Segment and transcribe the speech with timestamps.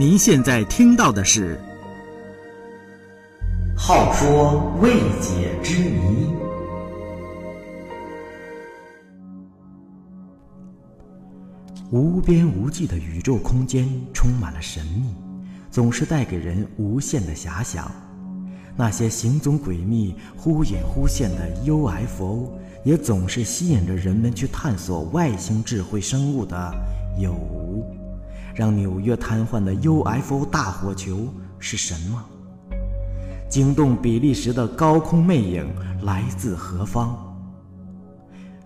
[0.00, 1.60] 您现在听到的是
[3.78, 6.26] 《好说未解之谜》。
[11.90, 15.14] 无边无际的宇宙空间充满了神秘，
[15.70, 17.92] 总是带给人无限的遐想。
[18.74, 26.72] 那些行踪诡秘、忽隐忽现的 UFO，也总是吸引着人们去探索外星智慧生物的
[27.18, 27.99] 有无。
[28.60, 31.28] 让纽约瘫痪的 UFO 大火球
[31.58, 32.22] 是什么？
[33.48, 35.66] 惊动比利时的高空魅影
[36.02, 37.16] 来自何方？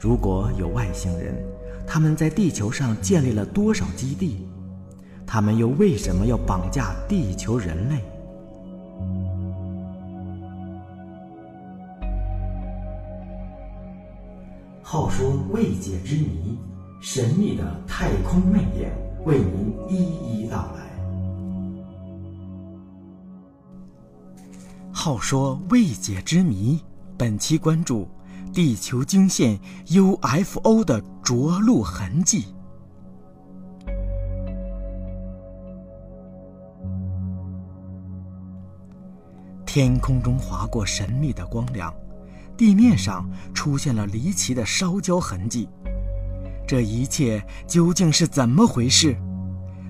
[0.01, 1.41] 如果有外星人，
[1.87, 4.49] 他们在地球上建立了多少基地？
[5.25, 8.01] 他们又为什么要绑架地球人类？
[14.83, 16.59] 好说未解之谜，
[17.01, 18.89] 神秘的太空魅影，
[19.25, 20.85] 为您一一道来。
[24.93, 26.81] 好说未解之谜，
[27.17, 28.09] 本期关注。
[28.53, 32.55] 地球惊现 UFO 的着陆痕迹。
[39.67, 41.93] 天空中划过神秘的光亮，
[42.57, 45.69] 地面上出现了离奇的烧焦痕迹。
[46.67, 49.17] 这一切究竟是怎么回事？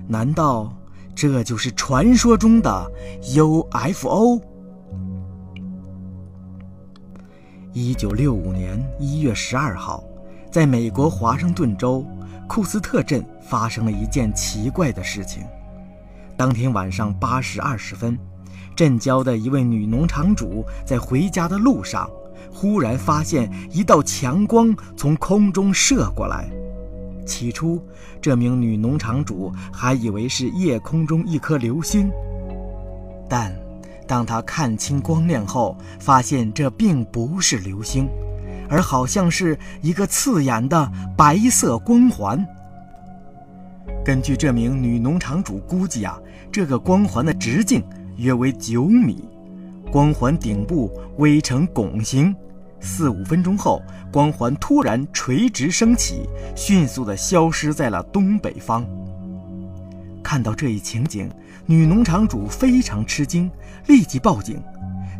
[0.07, 0.71] 难道
[1.15, 2.91] 这就是传说中的
[3.23, 4.41] UFO？
[7.73, 10.03] 一九六五年一月十二号，
[10.51, 12.05] 在美国华盛顿州
[12.47, 15.43] 库斯特镇发生了一件奇怪的事情。
[16.37, 18.17] 当天晚上八时二十分，
[18.75, 22.09] 镇郊的一位女农场主在回家的路上，
[22.51, 26.49] 忽然发现一道强光从空中射过来。
[27.25, 27.81] 起初，
[28.21, 32.11] 这名女农场主还以为是夜空中一颗流星，
[33.29, 33.53] 但……
[34.07, 38.07] 当他看清光亮后，发现这并不是流星，
[38.69, 42.45] 而好像是一个刺眼的白色光环。
[44.05, 46.19] 根据这名女农场主估计啊，
[46.51, 47.83] 这个光环的直径
[48.17, 49.27] 约为九米，
[49.91, 52.35] 光环顶部微呈拱形。
[52.85, 53.81] 四五分钟后，
[54.11, 58.85] 光环突然垂直升起，迅速地消失在了东北方。
[60.23, 61.29] 看到这一情景，
[61.65, 63.49] 女农场主非常吃惊，
[63.87, 64.61] 立即报警。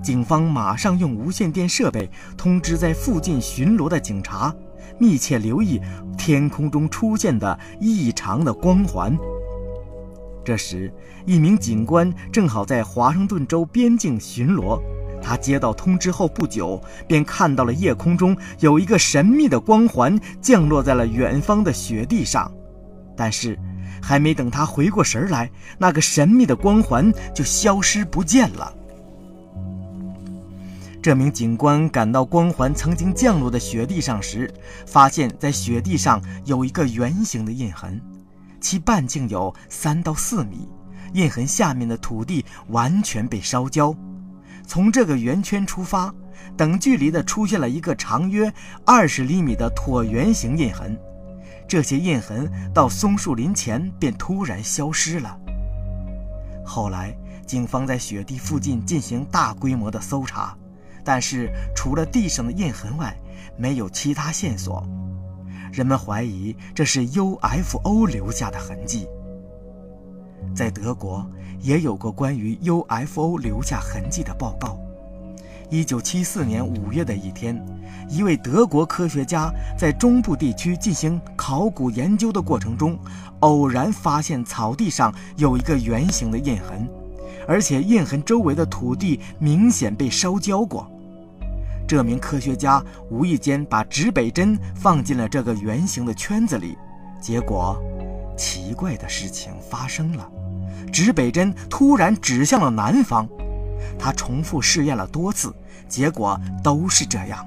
[0.04, 4.54] 警方马上用无线电设备通知在附近巡逻的警察，
[5.00, 5.82] 密切留意
[6.16, 9.18] 天空中出现的异常的光环。
[10.44, 10.94] 这时，
[11.26, 14.80] 一名警官正好在华盛顿州边境巡逻，
[15.26, 22.52] 他接到通知后不久，便看到了夜空中有一个神秘的光环降落在了远方的雪地上，
[23.18, 23.58] 但是。
[24.02, 25.50] 还没等他回过神来，
[25.80, 28.72] 那个神秘的光环就消失不见了。
[31.02, 34.54] 这名警官赶到光环曾经降落的雪地上时，
[34.86, 38.00] 发现在雪地上有一个圆形的印痕，
[38.62, 40.70] 其半径有三到四米，
[41.14, 43.96] 印痕下面的土地完全被烧焦。
[44.68, 46.14] 从这个圆圈出发，
[46.58, 48.52] 等距离的出现了一个长约
[48.86, 50.98] 二十厘米的椭圆形印痕。
[51.68, 55.38] 这些印痕到松树林前便突然消失了。
[56.66, 57.16] 后来，
[57.46, 60.56] 警方在雪地附近进行大规模的搜查，
[61.04, 63.16] 但是除了地上的印痕外，
[63.58, 64.84] 没有其他线索。
[65.72, 69.08] 人们怀疑这是 UFO 留下的痕迹。
[70.56, 71.30] 在德国，
[71.60, 74.78] 也有过关于 UFO 留下痕迹的报告。
[75.70, 77.60] 一九七四年五月的一天，
[78.08, 82.98] 一位德国科学家在中部地区进行考古研究的过程中，
[83.40, 86.88] 偶然发现草地上有一个圆形的印痕，
[87.48, 90.90] 而且印痕周围的土地明显被烧焦过。
[91.88, 96.78] 这名科学家无意间把指北针放进了这个圆形的圈子里，
[97.20, 97.76] 结果，
[98.38, 100.30] 奇怪的事情发生了，
[100.92, 103.28] 指北针突然指向了南方。
[103.98, 105.54] 他重复试验了多次，
[105.88, 107.46] 结果都是这样。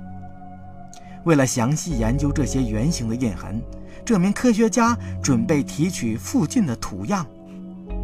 [1.24, 3.60] 为了详细研究这些圆形的印痕，
[4.04, 7.26] 这名科学家准备提取附近的土样。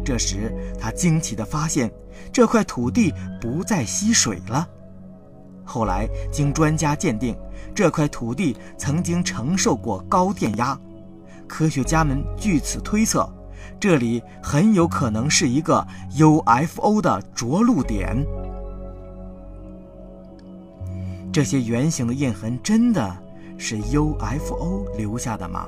[0.03, 1.91] 这时，他惊奇地发现，
[2.31, 4.67] 这块土地不再吸水了。
[5.63, 7.35] 后来，经专家鉴定，
[7.73, 10.77] 这块土地曾经承受过高电压。
[11.47, 13.27] 科学家们据此推测。
[13.79, 15.85] 这里很有可能是一个
[16.17, 18.25] UFO 的着陆点。
[21.31, 23.15] 这些圆形的印痕真的
[23.57, 25.67] 是 UFO 留下的吗？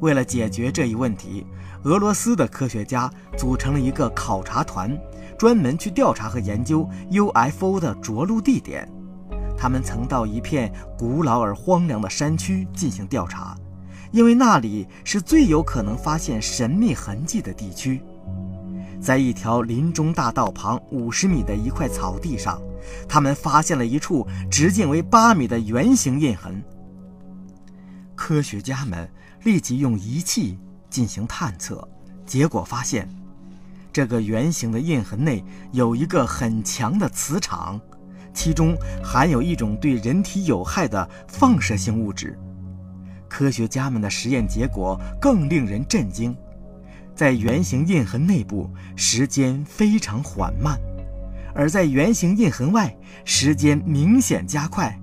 [0.00, 1.46] 为了解决这一问题，
[1.84, 4.96] 俄罗斯的科学家组成了一个考察团，
[5.38, 8.86] 专门去调查和研究 UFO 的着陆地点。
[9.56, 13.56] 他们曾到一片古老而荒凉的山区进行调查，
[14.12, 18.00] 因为那里是最有可能发现神秘痕迹的地区。
[19.00, 22.60] 在一条林中大道旁五十米的一块草地上，
[23.08, 26.62] 他们发现了一处直径为八米的圆形印痕。
[28.14, 29.08] 科学家们
[29.44, 31.86] 立即用仪器进行探测，
[32.24, 33.08] 结果发现，
[33.92, 37.78] 这个圆形的印痕内有一个很强的磁场，
[38.32, 38.74] 其中
[39.04, 42.36] 含有一种对人体有害的放射性物质。
[43.36, 46.34] 科学家们的实验结果更令人震惊。
[47.14, 50.78] 在圆形印痕内部，时间非常缓慢；
[51.54, 52.96] 而在圆形印痕外，
[53.26, 54.98] 时间明显加快。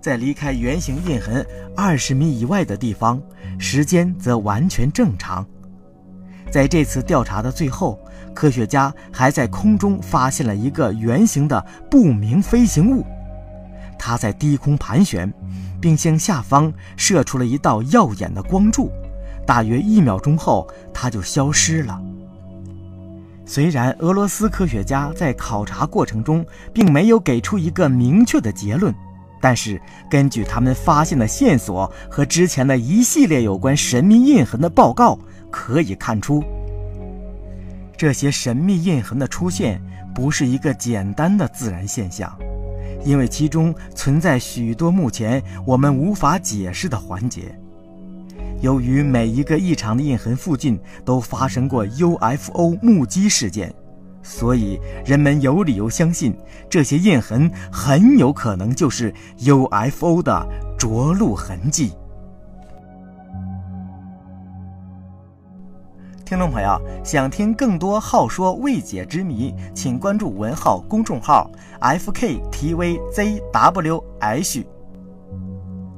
[0.00, 1.46] 在离开圆形印痕
[1.76, 3.22] 二十米以外的地方，
[3.60, 5.46] 时间则完全正常。
[6.50, 7.96] 在这次调查的最后，
[8.34, 13.06] 科学家还在空中发现了一个圆形的不明飞行物，
[13.96, 15.32] 它在低空盘旋，
[15.80, 18.90] 并向下方射出了一道耀眼的光柱。
[19.46, 22.00] 大约一秒钟后，它就消失了。
[23.44, 28.92] 虽然俄罗斯科学家在考察过程中并没有给出一个明确的结论，
[29.40, 29.80] 但是
[30.10, 35.16] 根据他们发现的线索和之前的一系列有关神秘印痕的报告，
[35.48, 36.42] 可以看出，
[37.96, 39.80] 这些神秘印痕的出现
[40.12, 42.36] 不是一个简单的自然现象，
[43.06, 47.56] 因为其中存在许多目前我们无法解释的环节。
[48.60, 53.72] 由于每一个异常的印痕附近都发生过 UFO 目击事件，
[54.24, 56.36] 所以人们有理由相信
[56.68, 60.44] 这些印痕很有可能就是 UFO 的
[60.76, 61.92] 着陆痕迹。
[66.26, 71.48] 听众朋友，想听更多好说未解之谜，请关注文浩公众号
[71.80, 74.64] FKTVZWH。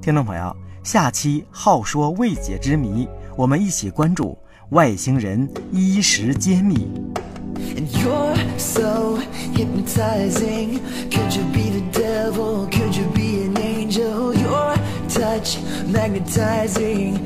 [0.02, 0.54] 听众朋友。
[0.84, 4.36] 下期好说未解之谜，我们一起关注
[4.70, 6.92] 外星人衣食揭秘。
[7.74, 9.18] And you're so
[9.54, 10.80] hypnotizing.
[11.10, 12.68] Could you be the devil?
[12.70, 14.34] Could you be an angel?
[14.34, 14.76] Your
[15.08, 15.56] touch
[15.90, 17.18] magnetizing.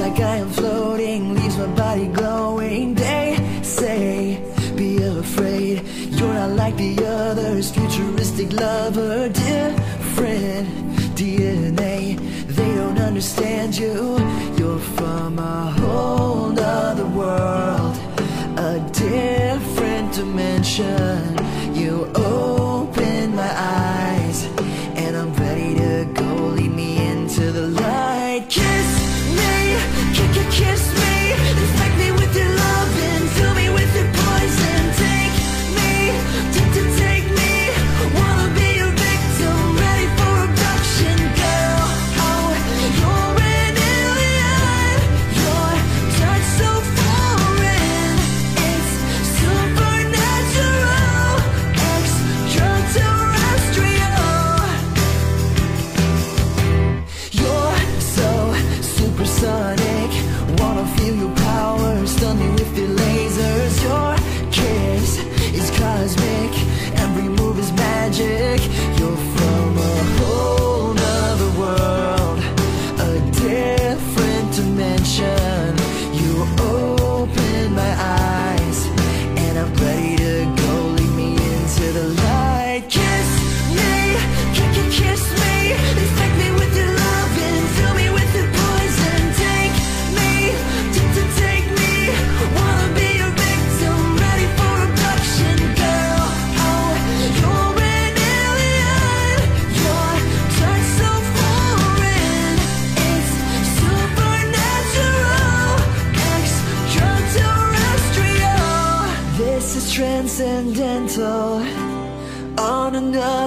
[0.00, 2.94] Like I am floating, leaves my body glowing.
[2.94, 4.42] They say,
[4.74, 5.82] be afraid.
[6.16, 10.68] You're not like the others, futuristic lover, different
[11.20, 12.18] DNA.
[12.46, 14.16] They don't understand you.
[14.56, 17.94] You're from a whole other world,
[18.56, 21.39] a different dimension.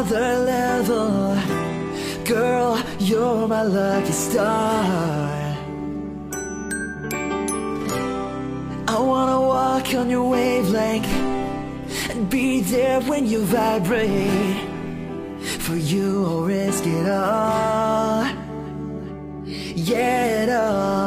[0.03, 1.36] Another level.
[2.25, 5.55] Girl, you're my lucky star.
[8.88, 11.07] I wanna walk on your wavelength
[12.10, 14.72] and be there when you vibrate.
[15.60, 18.25] For you, I'll risk it all.
[19.45, 21.02] Yeah, it all.